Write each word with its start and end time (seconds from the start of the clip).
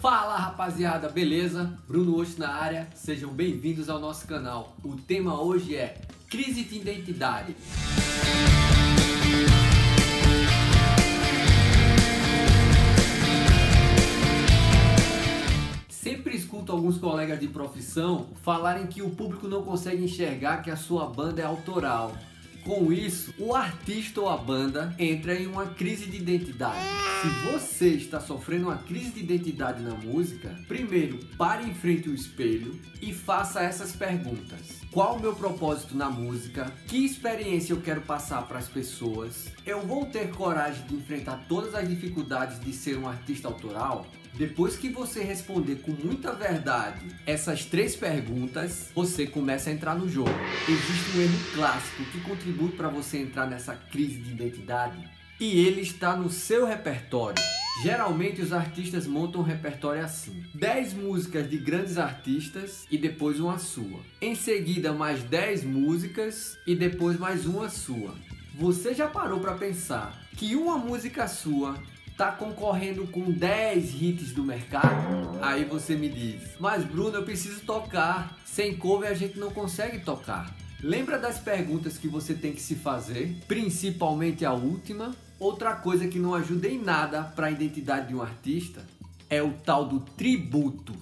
Fala 0.00 0.36
rapaziada, 0.36 1.08
beleza? 1.08 1.76
Bruno 1.88 2.16
Osh 2.18 2.36
na 2.36 2.50
área, 2.50 2.86
sejam 2.94 3.30
bem-vindos 3.30 3.88
ao 3.88 3.98
nosso 3.98 4.28
canal. 4.28 4.76
O 4.84 4.94
tema 4.94 5.42
hoje 5.42 5.74
é 5.74 6.00
crise 6.30 6.62
de 6.62 6.76
identidade. 6.76 7.56
Sempre 15.88 16.36
escuto 16.36 16.70
alguns 16.70 16.96
colegas 16.96 17.40
de 17.40 17.48
profissão 17.48 18.28
falarem 18.44 18.86
que 18.86 19.02
o 19.02 19.10
público 19.10 19.48
não 19.48 19.64
consegue 19.64 20.04
enxergar 20.04 20.58
que 20.58 20.70
a 20.70 20.76
sua 20.76 21.06
banda 21.06 21.42
é 21.42 21.44
autoral 21.44 22.16
com 22.68 22.92
isso, 22.92 23.32
o 23.38 23.54
artista 23.54 24.20
ou 24.20 24.28
a 24.28 24.36
banda 24.36 24.94
entra 24.98 25.34
em 25.34 25.46
uma 25.46 25.68
crise 25.68 26.04
de 26.04 26.18
identidade. 26.18 26.84
Se 27.22 27.50
você 27.50 27.88
está 27.94 28.20
sofrendo 28.20 28.66
uma 28.66 28.76
crise 28.76 29.12
de 29.12 29.20
identidade 29.20 29.82
na 29.82 29.94
música, 29.94 30.54
primeiro 30.68 31.18
pare 31.38 31.66
em 31.66 31.72
frente 31.72 32.10
ao 32.10 32.14
espelho 32.14 32.78
e 33.00 33.14
faça 33.14 33.62
essas 33.62 33.92
perguntas. 33.92 34.82
Qual 34.92 35.16
o 35.16 35.20
meu 35.20 35.34
propósito 35.34 35.96
na 35.96 36.10
música? 36.10 36.70
Que 36.86 37.06
experiência 37.06 37.72
eu 37.72 37.80
quero 37.80 38.02
passar 38.02 38.46
para 38.46 38.58
as 38.58 38.68
pessoas? 38.68 39.46
Eu 39.64 39.80
vou 39.86 40.04
ter 40.04 40.30
coragem 40.32 40.86
de 40.88 40.94
enfrentar 40.94 41.46
todas 41.48 41.74
as 41.74 41.88
dificuldades 41.88 42.60
de 42.60 42.74
ser 42.74 42.98
um 42.98 43.08
artista 43.08 43.48
autoral? 43.48 44.06
Depois 44.34 44.76
que 44.76 44.88
você 44.88 45.22
responder 45.22 45.76
com 45.76 45.92
muita 45.92 46.32
verdade 46.32 47.06
essas 47.26 47.64
três 47.64 47.96
perguntas, 47.96 48.90
você 48.94 49.26
começa 49.26 49.70
a 49.70 49.72
entrar 49.72 49.94
no 49.94 50.08
jogo. 50.08 50.30
Existe 50.68 51.16
um 51.16 51.20
erro 51.22 51.38
clássico 51.54 52.04
que 52.12 52.20
contribui 52.20 52.72
para 52.72 52.88
você 52.88 53.18
entrar 53.18 53.46
nessa 53.46 53.74
crise 53.74 54.18
de 54.18 54.30
identidade 54.30 54.96
e 55.40 55.66
ele 55.66 55.80
está 55.80 56.16
no 56.16 56.30
seu 56.30 56.66
repertório. 56.66 57.42
Geralmente 57.82 58.42
os 58.42 58.52
artistas 58.52 59.06
montam 59.06 59.40
um 59.40 59.44
repertório 59.44 60.04
assim: 60.04 60.44
10 60.54 60.94
músicas 60.94 61.48
de 61.48 61.58
grandes 61.58 61.96
artistas 61.96 62.84
e 62.90 62.98
depois 62.98 63.38
uma 63.38 63.58
sua. 63.58 64.00
Em 64.20 64.34
seguida, 64.34 64.92
mais 64.92 65.22
10 65.22 65.64
músicas 65.64 66.58
e 66.66 66.74
depois 66.74 67.18
mais 67.18 67.46
uma 67.46 67.68
sua. 67.68 68.14
Você 68.56 68.92
já 68.92 69.06
parou 69.06 69.38
para 69.38 69.54
pensar 69.54 70.20
que 70.36 70.56
uma 70.56 70.76
música 70.76 71.28
sua 71.28 71.80
tá 72.18 72.32
concorrendo 72.32 73.06
com 73.06 73.30
10 73.30 74.02
hits 74.02 74.32
do 74.32 74.42
mercado? 74.42 75.38
Aí 75.40 75.64
você 75.64 75.94
me 75.94 76.08
diz: 76.08 76.42
"Mas 76.58 76.84
Bruno, 76.84 77.16
eu 77.16 77.22
preciso 77.22 77.60
tocar. 77.60 78.36
Sem 78.44 78.76
cover 78.76 79.08
a 79.08 79.14
gente 79.14 79.38
não 79.38 79.52
consegue 79.52 80.00
tocar". 80.00 80.52
Lembra 80.82 81.16
das 81.16 81.38
perguntas 81.38 81.96
que 81.96 82.08
você 82.08 82.34
tem 82.34 82.52
que 82.52 82.60
se 82.60 82.74
fazer, 82.74 83.36
principalmente 83.46 84.44
a 84.44 84.52
última? 84.52 85.14
Outra 85.38 85.76
coisa 85.76 86.08
que 86.08 86.18
não 86.18 86.34
ajuda 86.34 86.66
em 86.66 86.82
nada 86.82 87.22
para 87.22 87.46
a 87.46 87.50
identidade 87.52 88.08
de 88.08 88.14
um 88.16 88.22
artista 88.22 88.84
é 89.30 89.40
o 89.40 89.52
tal 89.52 89.84
do 89.84 90.00
tributo. 90.00 90.94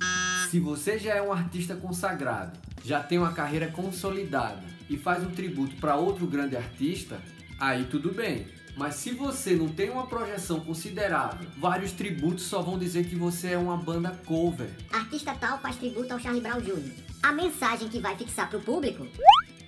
Se 0.51 0.61
você 0.61 0.99
já 0.99 1.15
é 1.15 1.23
um 1.23 1.33
artista 1.33 1.75
consagrado, 1.75 2.59
já 2.85 3.03
tem 3.03 3.19
uma 3.19 3.33
carreira 3.33 3.69
consolidada 3.69 4.63
e 4.89 4.99
faz 4.99 5.25
um 5.25 5.31
tributo 5.31 5.77
para 5.77 5.97
outro 5.97 6.27
grande 6.27 6.57
artista, 6.57 7.19
aí 7.59 7.85
tudo 7.87 8.13
bem. 8.13 8.47
Mas 8.77 8.97
se 8.97 9.13
você 9.13 9.55
não 9.55 9.69
tem 9.69 9.89
uma 9.89 10.07
projeção 10.07 10.61
considerável, 10.61 11.49
vários 11.57 11.93
tributos 11.93 12.45
só 12.45 12.61
vão 12.61 12.79
dizer 12.79 13.07
que 13.07 13.17
você 13.17 13.53
é 13.53 13.59
uma 13.59 13.77
banda 13.77 14.11
cover. 14.27 14.69
Artista 14.93 15.35
tal 15.35 15.59
faz 15.59 15.77
tributo 15.77 16.13
ao 16.13 16.21
Charlie 16.21 16.43
Brown 16.43 16.61
Jr. 16.61 16.93
A 17.23 17.33
mensagem 17.33 17.89
que 17.89 17.99
vai 17.99 18.15
fixar 18.17 18.51
pro 18.51 18.61
público 18.61 19.09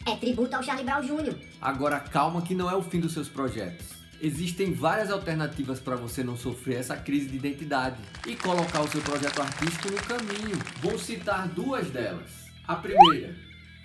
é 0.07 0.15
tributo 0.15 0.55
ao 0.55 0.63
Charlie 0.63 0.85
Brown 0.85 1.01
Jr. 1.01 1.35
Agora 1.59 1.99
calma 1.99 2.43
que 2.43 2.55
não 2.55 2.71
é 2.71 2.77
o 2.77 2.83
fim 2.83 3.01
dos 3.01 3.15
seus 3.15 3.31
projetos. 3.31 3.87
Existem 4.21 4.75
várias 4.75 5.11
alternativas 5.11 5.81
para 5.81 5.97
você 5.97 6.23
não 6.23 6.37
sofrer 6.37 6.81
essa 6.81 6.97
crise 6.97 7.29
de 7.29 7.37
identidade 7.37 7.97
e 8.27 8.37
colocar 8.37 8.83
o 8.83 8.89
seu 8.89 9.01
projeto 9.01 9.41
artístico 9.41 9.91
no 9.91 10.03
caminho. 10.03 10.59
Vou 10.83 10.99
citar 10.99 11.49
duas 11.49 11.89
delas. 11.89 12.31
A 12.67 12.77
primeira, 12.77 13.35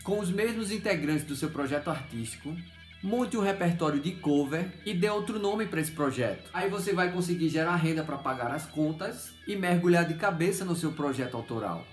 com 0.03 0.19
os 0.19 0.29
mesmos 0.29 0.69
integrantes 0.69 1.23
do 1.23 1.35
seu 1.35 1.49
projeto 1.49 1.89
artístico, 1.89 2.53
monte 3.03 3.35
um 3.35 3.41
repertório 3.41 3.99
de 3.99 4.13
cover 4.13 4.71
e 4.85 4.93
dê 4.93 5.09
outro 5.09 5.37
nome 5.37 5.65
para 5.65 5.81
esse 5.81 5.91
projeto. 5.91 6.49
Aí 6.53 6.69
você 6.69 6.93
vai 6.93 7.11
conseguir 7.11 7.49
gerar 7.49 7.75
renda 7.75 8.01
para 8.01 8.17
pagar 8.17 8.49
as 8.51 8.65
contas 8.65 9.33
e 9.45 9.57
mergulhar 9.57 10.07
de 10.07 10.13
cabeça 10.13 10.63
no 10.63 10.73
seu 10.73 10.93
projeto 10.93 11.35
autoral. 11.35 11.85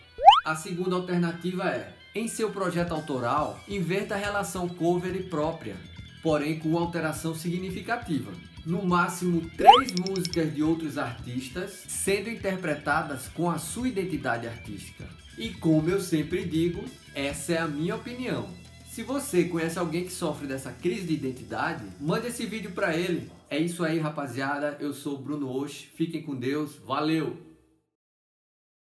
A 0.46 0.54
segunda 0.54 0.94
alternativa 0.94 1.68
é, 1.68 1.92
em 2.14 2.28
seu 2.28 2.50
projeto 2.50 2.92
autoral, 2.92 3.60
inverta 3.68 4.14
a 4.14 4.18
relação 4.18 4.68
cover 4.68 5.16
e 5.16 5.24
própria, 5.24 5.74
porém 6.22 6.60
com 6.60 6.70
uma 6.70 6.80
alteração 6.80 7.34
significativa. 7.34 8.30
No 8.64 8.86
máximo 8.86 9.40
três 9.56 9.92
músicas 9.92 10.54
de 10.54 10.62
outros 10.62 10.96
artistas 10.96 11.84
sendo 11.88 12.30
interpretadas 12.30 13.26
com 13.28 13.50
a 13.50 13.58
sua 13.58 13.88
identidade 13.88 14.46
artística. 14.46 15.04
E 15.36 15.48
como 15.48 15.88
eu 15.88 16.00
sempre 16.00 16.44
digo, 16.44 16.84
essa 17.14 17.54
é 17.54 17.58
a 17.58 17.66
minha 17.66 17.96
opinião. 17.96 18.48
Se 18.90 19.04
você 19.04 19.44
conhece 19.44 19.78
alguém 19.78 20.02
que 20.02 20.10
sofre 20.10 20.48
dessa 20.48 20.72
crise 20.72 21.06
de 21.06 21.14
identidade, 21.14 21.84
mande 22.00 22.26
esse 22.26 22.44
vídeo 22.44 22.72
para 22.72 22.96
ele. 22.96 23.30
É 23.48 23.56
isso 23.56 23.84
aí, 23.84 24.00
rapaziada. 24.00 24.76
Eu 24.80 24.92
sou 24.92 25.14
o 25.14 25.18
Bruno 25.22 25.48
Osh. 25.48 25.88
Fiquem 25.94 26.20
com 26.20 26.34
Deus. 26.34 26.74
Valeu! 26.84 27.49